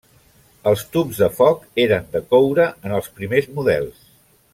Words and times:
Els 0.69 0.85
tubs 0.95 1.19
de 1.23 1.27
foc 1.39 1.67
eren 1.85 2.07
de 2.15 2.21
coure 2.31 2.65
en 2.89 2.95
els 3.01 3.11
primers 3.21 3.51
models. 3.59 4.01